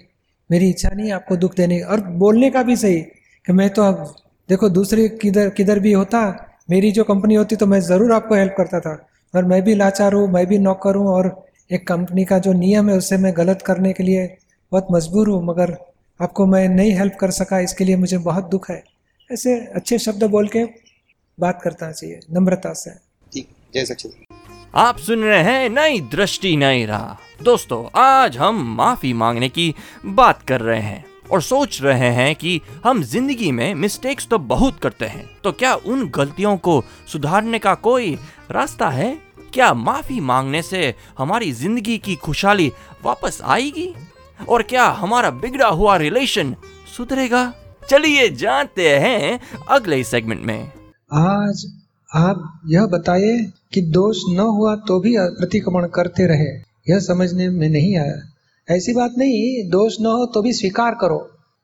मेरी 0.49 0.69
इच्छा 0.69 0.89
नहीं 0.89 1.07
है 1.07 1.13
आपको 1.13 1.35
दुख 1.37 1.55
देने 1.55 1.77
की। 1.77 1.83
और 1.83 2.01
बोलने 2.17 2.49
का 2.49 2.63
भी 2.63 2.75
सही 2.75 3.01
कि 3.45 3.53
मैं 3.53 3.69
तो 3.69 3.83
अब 3.83 4.05
देखो 4.49 4.69
दूसरे 4.69 5.07
किधर 5.21 5.49
किधर 5.49 5.79
भी 5.79 5.91
होता 5.93 6.21
मेरी 6.69 6.91
जो 6.91 7.03
कंपनी 7.03 7.35
होती 7.35 7.55
तो 7.55 7.65
मैं 7.65 7.79
ज़रूर 7.81 8.11
आपको 8.13 8.35
हेल्प 8.35 8.53
करता 8.57 8.79
था। 8.79 8.93
और 9.33 9.45
मैं 9.45 9.61
भी 9.63 9.75
लाचार 9.75 10.13
हूँ 10.13 10.27
मैं 10.27 10.45
भी 10.47 10.57
नौकर 10.59 10.95
हूँ 10.95 11.07
और 11.07 11.27
एक 11.69 11.87
कंपनी 11.87 12.23
का 12.25 12.37
जो 12.39 12.51
नियम 12.53 12.89
है 12.89 12.95
उससे 12.97 13.17
मैं 13.17 13.31
गलत 13.37 13.61
करने 13.61 13.91
के 13.93 14.03
लिए 14.03 14.25
बहुत 14.71 14.87
मजबूर 14.91 15.29
हूँ 15.29 15.43
मगर 15.45 15.75
आपको 16.19 16.45
मैं 16.45 16.67
नहीं 16.69 16.91
हेल्प 16.91 17.17
कर 17.19 17.31
सका 17.31 17.59
इसके 17.59 17.85
लिए 17.85 17.95
मुझे 17.95 18.17
बहुत 18.17 18.49
दुख 18.49 18.69
है। 18.69 18.83
ऐसे 19.29 19.53
अच्छे 19.75 19.99
शब्द 19.99 20.23
बोल 20.23 20.47
के 20.47 20.63
बात 21.37 21.61
करना 21.63 21.91
चाहिए 21.91 22.19
नम्रता 22.31 22.73
से। 22.73 22.91
ठीक 23.33 23.47
जय 23.73 24.09
आप 24.75 24.97
सुन 24.97 25.23
रहे 25.23 25.43
हैं 25.43 25.69
नई 25.69 26.01
दृष्टि 26.11 26.55
नई 26.57 26.85
राह। 26.85 27.43
दोस्तों 27.43 27.83
आज 27.95 28.37
हम 28.37 28.65
माफ़ी 28.77 29.13
मांगने 29.13 29.49
की 29.49 29.73
बात 30.05 30.41
कर 30.41 30.61
रहे 30.61 30.81
हैं 30.81 31.05
और 31.31 31.41
सोच 31.41 31.81
रहे 31.81 32.09
हैं 32.13 32.35
कि 32.35 32.59
हम 32.85 33.03
ज़िंदगी 33.03 33.51
में 33.51 33.73
मिस्टेक्स 33.75 34.27
तो 34.27 34.37
बहुत 34.49 34.79
करते 34.79 35.05
हैं 35.05 35.25
तो 35.43 35.51
क्या 35.51 35.75
उन 35.75 36.09
गलतियों 36.09 36.57
को 36.57 36.83
सुधारने 37.07 37.59
का 37.59 37.75
कोई 37.75 38.15
रास्ता 38.51 38.89
है? 38.89 39.17
क्या 39.53 39.73
माफ़ी 39.75 40.19
मांगने 40.21 40.61
से 40.61 40.93
हमारी 41.17 41.51
ज़िंदगी 41.53 41.97
की 41.97 42.15
खुशहाली 42.17 42.71
वापस 43.05 43.41
आएगी? 43.45 43.93
और 44.49 44.61
क्या 44.63 44.85
हमारा 44.93 45.29
बिगड़ा 45.31 45.67
हुआ 45.69 45.95
रिलेशन 45.97 46.55
सुधरेगा? 46.97 47.51
चलिए 47.89 48.29
जानते 48.35 48.89
हैं 48.99 49.39
अगले 49.69 50.03
सेगमेंट 50.03 50.41
में। 50.41 50.59
आज 51.11 51.65
आप 52.09 52.61
यह 52.67 52.85
बताइए 52.87 53.37
कि 53.73 53.81
दोष 53.91 54.21
न 54.29 54.39
हुआ 54.39 54.75
तो 54.87 54.99
भी 54.99 55.15
प्रतिक्रमण 55.17 55.87
करते 55.87 56.27
रहे। 56.27 56.49
यह 56.89 56.99
समझने 56.99 57.49
में 57.49 57.69
नहीं 57.69 57.97
आया। 57.97 58.15
ऐसी 58.67 58.93
बात 58.93 59.13
नहीं, 59.17 59.69
दोष 59.69 59.95
न 60.01 60.05
हो 60.07 60.25
तो 60.25 60.41
भी 60.41 60.53
स्वीकार 60.53 60.95
करो, 61.01 61.17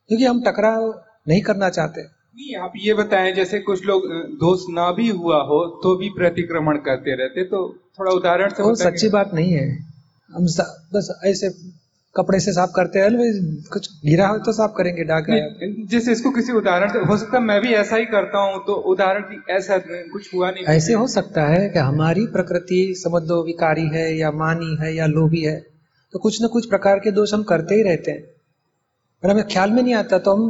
क्योंकि 0.10 0.26
हम 0.26 0.42
टकराव 0.42 0.84
नहीं 1.28 1.42
करना 1.42 1.70
चाहते। 1.70 2.02
नहीं 2.36 2.56
आप 2.56 2.72
ये 2.78 2.94
बताएँ 2.94 3.32
जैसे 3.34 3.60
कुछ 3.60 3.86
लोग 3.86 4.06
दोष 4.40 4.64
ना 4.70 4.92
भी 4.92 5.08
हुआ 5.10 5.42
हो 5.44 5.60
तो 5.84 5.96
भी 5.98 6.10
प्रतिक्रमण 6.10 6.78
करते 6.78 7.16
रहते 7.16 7.44
तो 7.44 7.60
थोड़ा 8.00 8.12
उदाहरण 8.12 8.50
से 8.50 8.64
वो 8.64 8.74
सच्ची 8.76 9.10
बात 9.10 9.34
नहीं 9.34 9.52
है। 9.54 9.68
हम 10.30 10.46
बस 10.94 11.20
ऐसे 11.26 11.50
कपड़े 12.16 12.40
से 12.40 12.52
साफ़ 12.54 12.72
करते 12.76 13.00
हैं 13.00 13.10
कुछ 13.74 13.88
गिरा 14.06 14.28
हो 14.28 14.38
तो 14.38 14.52
साफ़ 14.52 14.72
करेंगे 14.78 15.04
डाक 15.04 15.26
जैसे 15.90 16.12
इसको 16.12 16.32
किसी 16.32 16.54
उदाहरण 16.54 16.92
से 16.92 17.00
हो 17.00 17.18
सकता 17.18 17.38
है 17.38 17.44
मैं 17.44 17.60
भी 17.62 17.74
ऐसा 17.74 17.96
ही 17.96 18.06
करता 18.06 18.40
हूँ 18.40 18.64
तो 18.66 18.74
उदाहरण 18.94 19.22
की 19.22 19.42
ऐसा 19.54 19.78
कुछ 19.88 20.34
हुआ 20.34 20.52
नहीं। 20.52 20.66
ऐसे 20.66 20.94
हो 20.94 21.08
सकता 21.08 21.46
है 21.48 21.70
कि 21.70 21.80
हमारी 21.80 22.26
प्रकृति 22.28 22.82
समझ 22.98 23.24
लो 23.30 23.42
विकारी 23.44 23.88
है 23.94 24.06
या 24.18 24.32
मानी 24.44 24.76
है 24.82 24.94
या 24.96 25.06
लोभी 25.08 25.44
है 25.44 25.58
तो 26.14 26.20
कुछ 26.20 26.42
न 26.44 26.48
कुछ 26.48 26.70
प्रकार 26.70 27.00
के 27.00 27.12
दोष 27.12 27.34
हम 27.34 27.44
करते 27.44 27.76
ही 27.76 27.82
रहते 27.84 28.12
हैं। 28.12 28.22
पर 29.24 29.30
हमें 29.30 29.48
ख्याल 29.48 29.72
में 29.72 29.82
नहीं 29.84 29.94
आता 29.94 30.20
तो 30.20 30.36
हम 30.36 30.48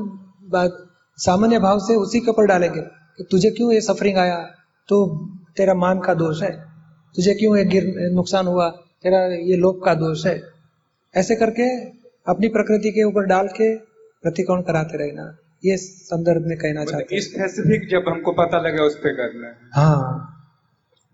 बात 0.51 0.81
सामान्य 1.17 1.59
भाव 1.59 1.79
से 1.79 1.95
उसी 1.95 2.19
के 2.19 2.31
ऊपर 2.31 2.45
डालेंगे 2.45 2.81
कि 3.17 3.27
तुझे 3.31 3.51
क्यों 3.51 3.71
ये 3.71 3.81
सफरिंग 3.81 4.17
आया? 4.17 4.51
तो 4.87 5.27
तेरा 5.57 5.73
मान 5.73 5.99
का 5.99 6.13
दोष 6.13 6.43
है। 6.43 6.51
तुझे 7.15 7.33
क्यों 7.33 7.57
ये 7.57 7.65
गिर 7.65 8.11
नुकसान 8.11 8.47
हुआ? 8.47 8.69
तेरा 9.03 9.25
ये 9.25 9.55
लोभ 9.55 9.81
का 9.85 9.93
दोष 9.93 10.25
है। 10.25 10.41
ऐसे 11.15 11.35
करके 11.35 11.79
अपनी 12.31 12.47
प्रकृति 12.47 12.91
के 12.91 13.03
ऊपर 13.03 13.23
डाल 13.23 13.47
के 13.47 13.75
प्रतिकोण 14.23 14.61
कराते 14.61 14.97
रहना। 14.97 15.37
ये 15.65 15.77
संदर्भ 15.77 16.47
में 16.47 16.57
कहना 16.57 16.85
चाहते 16.85 17.15
हैं। 17.15 17.21
स्पेसिफिक 17.21 17.89
जब 17.89 18.03
हमको 18.07 18.31
पता 18.31 18.61
लगे 18.61 18.81
उस 18.81 18.95
पर 18.95 19.13
करना 19.13 19.81
हाँ। 19.81 20.31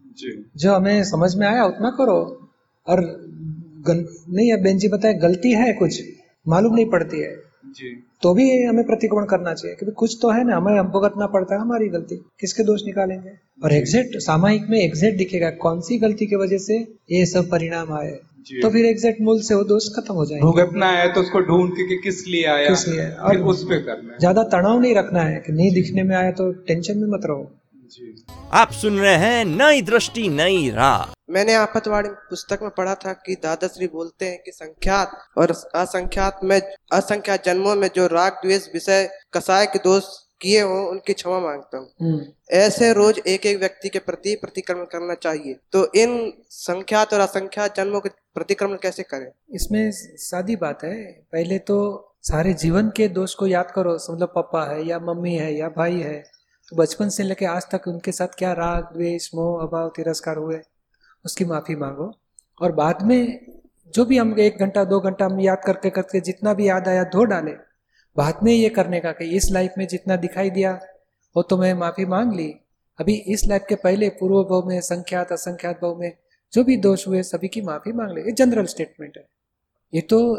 जी। 0.05 0.51
जो 0.58 0.74
हमें 0.74 1.03
समझ 1.03 1.36
में 1.36 1.48
आया 1.48 1.65
उतना 1.65 1.89
करो। 1.89 2.50
और 2.88 3.01
गल... 3.88 4.08
नहीं 4.29 4.50
है 4.50 4.63
बेन 4.63 4.77
जी 4.77 4.88
बताए 4.88 5.13
गलती 5.13 5.51
है 5.51 5.74
कुछ? 5.74 6.03
मालूम 6.48 6.75
नहीं 6.75 6.89
पड़ती 6.89 7.20
है। 7.20 7.50
तो 8.23 8.33
भी 8.33 8.45
हमें 8.63 8.83
प्रतिक्रमण 8.85 9.25
करना 9.25 9.53
चाहिए 9.53 9.75
क्योंकि 9.75 9.93
कुछ 9.95 10.17
तो 10.21 10.29
है 10.29 10.43
ना 10.47 10.55
हमें 10.57 10.91
भुगतना 10.91 11.27
पड़ता 11.27 11.55
है 11.55 11.61
हमारी 11.61 11.87
गलती। 11.89 12.15
किसके 12.39 12.63
दोष 12.63 12.81
निकालेंगे? 12.85 13.29
और 13.63 13.73
एग्जैक्ट 13.73 14.17
सामायिक 14.21 14.65
में 14.69 14.77
एग्जैक्ट 14.79 15.17
दिखेगा 15.17 15.49
कौन 15.61 15.79
सी 15.81 15.97
गलती 15.99 16.25
की 16.25 16.35
वजह 16.37 16.57
से 16.59 16.77
ये 17.11 17.25
सब 17.27 17.49
परिणाम 17.49 17.93
आए? 17.93 18.11
तो 18.61 18.69
फिर 18.69 18.85
एग्जैक्ट 18.85 19.21
मूल 19.21 19.41
से 19.41 19.55
वो 19.55 19.63
दोष 19.63 19.87
खत्म 19.95 20.13
हो 20.13 20.25
जाएँगे। 20.25 20.45
भुगतना 20.45 20.87
है 20.91 21.11
तो 21.13 21.21
उसको 21.21 21.39
ढूंढ 21.41 21.71
के 21.71 21.87
कि 21.87 21.97
किस 22.03 22.27
लिए 22.27 22.45
आया 22.47 22.69
किस 22.69 22.87
लिए? 22.87 23.09
और 23.09 23.37
उस 23.45 23.63
पे 23.63 23.79
करना 23.79 24.13
है। 24.13 24.19
ज़्यादा 24.19 24.43
तनाव 24.53 24.79
नहीं 24.81 24.95
रखना 24.95 25.21
है 25.21 25.41
कि 25.45 25.53
नहीं 25.53 25.71
दिखने 25.73 26.03
में 26.03 26.15
आया 26.15 26.31
तो 26.31 26.51
टेंशन 26.67 26.97
में 26.97 27.07
मत 27.07 27.25
रहो। 27.25 27.51
जी। 27.91 28.13
आप 28.53 28.71
सुन 28.71 28.97
रहे 28.99 29.15
हैं 29.15 29.45
नई 29.47 29.81
दृष्टि 29.81 30.27
नई 30.31 30.69
राह। 30.69 31.11
मैंने 31.31 31.53
आपतवाणी 31.53 32.09
पुस्तक 32.29 32.59
में 32.61 32.69
पढ़ा 32.71 32.95
था 32.95 33.13
कि 33.25 33.35
दादाश्री 33.35 33.88
बोलते 33.88 34.25
हैं 34.25 34.41
कि 34.45 34.51
संख्यात 34.51 35.11
और 35.38 35.51
असंख्यात 35.75 36.39
में 36.43 36.59
असंख्यात 36.93 37.45
जन्मों 37.45 37.75
में 37.75 37.89
जो 37.95 38.07
राग 38.07 38.41
द्वेष 38.43 38.67
विषय 38.73 39.09
कसाय 39.33 39.65
के 39.65 39.79
दोष 39.79 40.03
किए 40.41 40.61
हों 40.61 40.85
उनकी 40.88 41.13
क्षमा 41.13 41.39
माँगता 41.39 41.77
हूँ। 41.77 41.88
हम्म, 42.01 42.21
ऐसे 42.51 42.91
रोज 42.93 43.19
एक 43.27 43.45
एक 43.45 43.59
व्यक्ति 43.59 43.89
के 43.89 44.00
प्रति 44.00 44.35
प्रतिक्रमण 44.35 44.85
करना 44.85 45.13
चाहिए। 45.13 45.55
तो 45.71 45.85
इन 45.95 46.33
संख्यात 46.50 47.13
और 47.13 47.19
असंख्यात 47.19 47.75
जन्मों 47.75 48.00
के 48.00 48.09
प्रतिक्रमण 48.09 48.77
कैसे 48.77 49.03
करें? 49.03 49.27
इसमें 49.55 49.91
सादी 49.91 50.55
बात 50.55 50.83
है। 50.83 50.95
पहले 51.31 51.59
तो 51.59 51.77
सारे 52.23 52.53
जीवन 52.53 52.89
के 52.89 53.07
दोष 53.09 53.33
को 53.33 53.47
याद 53.47 53.71
करो। 53.71 53.93
मतलब 54.11 54.31
पापा 54.35 54.65
है 54.65 54.88
या 54.88 55.00
मम्मी 55.00 55.35
है 55.35 55.53
या 55.55 55.69
भाई 55.69 56.00
है। 56.00 56.17
तो 56.71 56.75
बचपन 56.75 57.09
से 57.09 57.23
लेके 57.23 57.45
आज 57.45 57.63
तक 57.71 57.88
उनके 57.88 58.11
साथ 58.11 58.38
क्या 58.38 58.51
राग 58.53 58.83
द्वेष 58.93 59.29
मोह 59.35 59.61
अभाव 59.61 59.89
तिरस्कार 59.89 60.38
हुए? 60.38 60.59
उसकी 61.25 61.45
माफ़ी 61.45 61.75
मांगो। 61.75 62.11
और 62.61 62.71
बाद 62.71 63.01
में 63.01 63.45
जो 63.93 64.05
भी 64.05 64.17
हम 64.17 64.39
एक 64.39 64.57
घंटा, 64.57 64.83
दो 64.83 64.99
घंटा 64.99 65.25
हम 65.25 65.39
याद 65.39 65.61
करके 65.65 65.89
करके 65.89 66.19
जितना 66.19 66.53
भी 66.53 66.67
याद 66.67 66.87
आया, 66.87 67.03
धो 67.03 67.23
डाले। 67.23 67.51
बाद 68.17 68.39
में 68.43 68.53
ये 68.53 68.69
करने 68.69 68.99
का 68.99 69.11
कि 69.11 69.25
इस 69.25 69.51
लाइफ 69.51 69.73
में 69.77 69.87
जितना 69.87 70.15
दिखाई 70.15 70.49
दिया, 70.49 70.79
वो 71.35 71.43
तो 71.43 71.57
मैं 71.57 71.73
माफ़ी 71.73 72.05
मांग 72.05 72.33
ली। 72.33 72.53
अभी 72.99 73.13
इस 73.13 73.47
लाइफ 73.47 73.65
के 73.69 73.75
पहले 73.75 74.09
पूर्व 74.09 74.43
भाव 74.43 74.67
में, 74.67 74.81
संख्यात, 74.81 75.31
असंख्यात 75.31 75.75
भाव 75.75 75.95
में 75.95 76.17
जो 76.53 76.63
भी 76.63 76.77
दोष 76.77 77.07
हुए, 77.07 77.23
सभी 77.23 77.47
की 77.47 77.61
माफ़ी 77.61 77.91
मांग 77.91 78.11
ले। 78.11 78.21
ये 78.21 78.31
जनरल 78.31 78.65
स्टेटमेंट 78.65 79.17
है। 79.17 79.27
ये 79.93 80.01
तो 80.01 80.35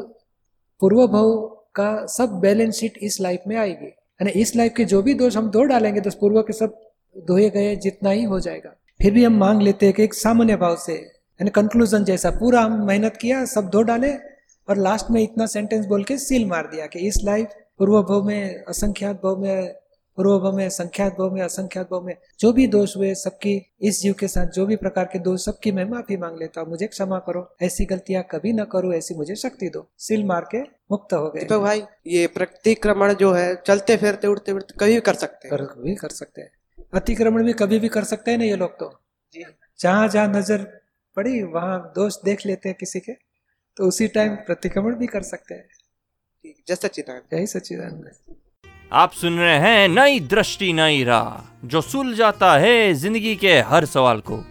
पूर्व 0.81 1.07
भाव 1.07 1.41
का 1.75 2.07
सब 2.07 2.31
बैलेंस 2.31 2.75
शीट 2.75 2.99
इस 2.99 3.21
लाइफ 3.21 3.43
में 3.47 3.57
आएगी। 3.57 3.87
यानी 3.87 4.31
इस 4.31 4.57
लाइफ 4.57 4.75
के 4.77 4.85
जो 4.85 5.03
भी 5.03 5.15
दोष 5.15 5.37
हम 5.37 5.51
धो 5.51 5.63
डालेंगे 5.63 6.01
तो 6.01 6.11
पूर्व 6.11 6.43
के 6.43 6.53
सब 6.53 6.93
धोए 7.19 7.51
गए 7.51 7.77
जितना 7.77 8.11
ही 8.11 8.25
हो 8.25 8.41
जाएगा। 8.41 8.75
फिर 9.03 9.13
भी 9.13 9.25
हम 9.25 9.37
मांग 9.37 9.63
लेते 9.63 9.87
हैं 9.87 9.95
कि 9.95 10.05
एक 10.05 10.15
सामान्य 10.15 10.57
भाव 10.57 10.77
से 10.77 10.93
यानी 10.93 11.51
कंक्लूजन 11.51 12.05
जैसा 12.05 12.31
पूरा 12.31 12.61
हम 12.61 12.87
मेहनत 12.87 13.17
किया 13.17 13.45
सब 13.45 13.69
धो 13.69 13.83
डाले 13.83 14.13
और 14.69 14.77
लास्ट 14.77 15.07
में 15.11 15.23
इतना 15.23 15.47
सेंटेंस 15.47 15.87
बोल 15.87 16.05
के 16.05 16.19
सील 16.19 16.47
मार 16.47 16.67
दिया 16.67 16.87
कि 16.87 16.99
इस 16.99 17.15
लाइफ 17.25 17.49
पूर्व 17.79 18.03
भाव 18.03 18.23
में 18.23 18.65
असंख्यात 18.65 19.17
भाव 19.17 19.37
में 19.37 19.75
पूर्व 20.17 20.39
भाव 20.39 20.57
में 20.57 20.69
संख्यात 20.69 21.13
भाव 21.13 21.35
में 21.35 21.43
असंख्यात 21.43 21.87
भाव 21.87 22.03
में 22.03 22.15
जो 22.41 22.53
भी 22.53 22.67
दोष 22.67 22.97
हुए 22.97 23.15
सबकी 23.15 23.73
इस 23.81 24.03
जीव 24.03 24.15
के 24.21 24.29
साथ 24.29 24.47
जो 24.47 24.67
भी 24.67 24.77
प्रकार 24.77 25.05
के 25.05 25.19
दोष 25.19 25.45
सबकी 25.45 25.73
मैं 25.73 25.85
माफ़ी 25.85 26.17
मांग 26.17 26.39
लेता 26.39 26.61
हूँ 26.61 26.69
मुझे 26.69 26.87
क्षमा 26.87 27.19
करो 27.19 27.57
ऐसी 27.63 27.85
गलतियाँ 27.85 28.23
कभी 28.31 28.53
न 28.53 28.65
करो 28.65 28.93
ऐसी 28.93 29.15
मुझे 29.15 29.35
शक्ति 29.35 29.69
दो 29.69 29.91
सील 29.99 30.25
मार 30.25 30.49
के 30.51 30.61
मुक्त 30.63 31.15
हो 31.15 31.31
गए। 31.31 31.41
दीपक 31.41 31.59
भाई 31.59 31.83
ये 32.07 32.27
प्रतिक्रमण 32.27 33.15
जो 33.15 33.33
है 33.33 33.63
चलते 33.67 33.97
फिरते 33.97 34.27
उड़ते 34.27 34.53
उड़ते 34.53 34.75
कभी 34.81 34.95
भी 34.95 35.01
कर 35.01 35.15
सकते 35.15 35.49
हैं? 35.49 35.67
कर 35.67 35.95
कर 35.95 36.09
सकते 36.09 36.41
हैं। 36.41 36.51
अतिक्रमण 36.95 37.45
भी 37.45 37.53
कभी 37.55 37.79
भी 37.79 37.89
कर 37.89 38.05
सकते 38.05 38.31
हैं 38.31 38.39
ना 38.39 38.45
ये 38.45 38.57
लोग 38.57 38.79
तो। 38.79 38.93
जहाँ 39.81 40.09
जहाँ 40.09 40.27
नज़र 40.29 40.67
पड़ी 41.17 41.43
वहाँ 41.45 41.79
दोष 41.97 42.17
देख 42.25 42.47
लेते 42.47 42.69
हैं 42.69 42.77
किसी 42.81 43.01
के 43.01 43.13
तो 43.77 43.89
उसी 43.89 44.09
टाइम 44.09 44.35
प्रतिक्रमण 44.47 44.95
भी 44.95 45.07
कर 45.07 45.23
सकते 45.25 45.55
हैं। 45.55 45.69
जय 46.69 46.75
सच्चिदानंद। 46.75 47.35
यही 47.35 47.47
सच्चिदानंद। 47.47 48.11
आप 48.93 49.13
सुन 49.13 49.39
रहे 49.39 49.59
हैं 49.59 49.89
नई 49.89 50.21
दृष्टि 50.29 50.73
नई 50.73 51.03
राह 51.05 51.67
जो 51.67 51.81
सुल 51.83 52.15
जाता 52.15 52.53
है 52.59 52.93
ज़िंदगी 52.95 53.35
के 53.37 53.59
हर 53.63 53.85
सवाल 53.87 54.21
को। 54.21 54.43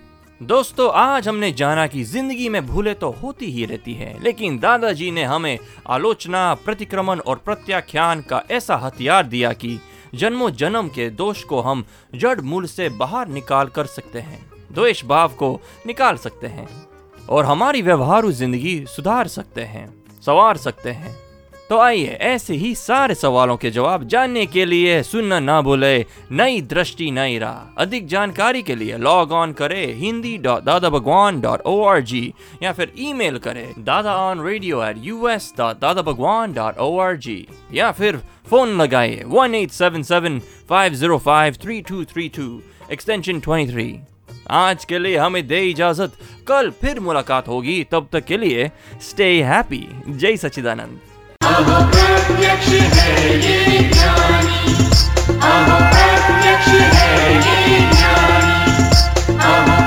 दोस्तों 0.42 0.90
आज 0.94 1.28
हमने 1.28 1.52
जाना 1.54 1.86
कि 1.88 2.04
ज़िंदगी 2.06 2.48
में 2.50 2.66
भूले 2.68 2.94
तो 2.94 3.10
होती 3.14 3.52
ही 3.52 3.66
रहती 3.66 3.94
है 3.94 4.18
लेकिन 4.24 4.58
दादाजी 4.60 5.10
ने 5.12 5.24
हमें 5.24 5.58
आलोचना 5.90 6.54
प्रतिक्रमण 6.66 7.20
और 7.20 7.42
प्रत्याख्यान 7.46 8.22
का 8.22 8.42
ऐसा 8.52 8.76
हथियार 8.78 9.28
दिया 9.28 9.52
कि 9.54 9.80
जन्मों 10.16 10.50
जन्म 10.52 10.88
के 10.88 11.10
दोष 11.10 11.44
को 11.44 11.62
हम 11.62 11.86
जड़ 12.16 12.42
मूल 12.42 12.66
से 12.66 12.90
बाहर 12.90 13.28
निकाल 13.28 13.68
कर 13.68 13.86
सकते 13.86 14.20
हैं, 14.20 14.46
द्वेष 14.72 15.06
भाव 15.06 15.30
को 15.30 15.60
निकाल 15.88 16.18
सकते 16.18 16.48
हैं, 16.48 16.68
और 17.30 17.46
हमारी 17.46 17.82
व्यवहारू 17.82 18.32
ज़िंदगी 18.32 18.86
सुधार 18.86 19.28
सकते 19.28 19.62
हैं, 19.62 20.04
संवार 20.22 20.58
सकते 20.58 20.90
हैं। 20.90 21.16
तो 21.72 21.78
आइए, 21.80 22.08
ऐसे 22.22 22.54
ही 22.54 22.74
सारे 22.76 23.16
सवालों 23.16 23.56
के 23.58 23.70
जवाब 23.72 24.04
जानने 24.04 24.46
के 24.46 24.64
लिए 24.66 25.02
सुनना 25.04 25.40
ना 25.40 25.60
भूले 25.62 26.06
नई 26.32 26.60
दृष्टि, 26.62 27.10
नई 27.12 27.38
राह। 27.40 27.82
अधिक 27.82 28.08
जानकारी 28.08 28.62
के 28.62 28.76
लिए 28.76 28.98
लॉग 28.98 29.32
ऑन 29.32 29.54
करे 29.54 29.86
Hindi 30.00 30.38
dot 30.38 30.64
Dada 30.64 30.90
Bhagwan 30.90 31.40
dot 31.42 31.62
O 31.66 31.84
R 31.84 32.02
G 32.02 32.34
या 32.64 32.72
फिर 32.74 32.92
ईमेल 33.00 33.38
करे 33.38 33.64
Dada 33.80 34.16
on 34.20 34.42
radio 34.46 34.84
at 34.84 34.98
U 35.04 35.28
S 35.28 35.52
dot 35.58 35.80
Dada 35.82 36.02
Bhagwan 36.02 36.54
dot 36.54 36.78
O 36.78 36.98
R 37.00 37.16
G 37.18 37.46
या 37.74 37.92
फिर 37.92 38.18
फ़ोन 38.50 38.76
लगाइए 38.82 39.24
one 39.28 39.56
eight 39.56 39.72
seven 39.72 40.04
seven 40.04 40.40
five 40.70 40.94
zero 40.94 41.18
five 41.20 41.58
three 41.62 41.80
two 41.90 42.04
three 42.06 42.28
two 42.38 42.48
extension 42.92 43.40
twenty 43.40 43.72
three 43.74 43.96
आज 44.50 44.84
के 44.86 45.00
लिए 45.00 45.18
हमें 45.18 45.48
दे 45.48 45.62
इजाज़त। 45.70 46.18
कल 46.48 46.70
फिर 46.82 47.00
मुलाकात 47.00 47.48
होगी। 47.48 47.84
तब 47.92 48.08
तक 48.14 48.26
के 48.26 48.38
लिए 48.38 48.70
स्टे 49.02 49.32
हैप्पी 49.44 49.86
जय 50.10 50.38
सच्चिदानंद। 50.38 51.00
प्रत्यक्ष 52.32 52.68
है 52.96 53.30
ये 53.38 53.80
ज्ञानी 53.90 54.76
अहम 55.28 55.82
प्रत्यक्ष 55.92 56.68
है 56.94 57.34
ये 57.36 57.80
ज्ञानी 57.92 58.56
अहम 59.36 59.81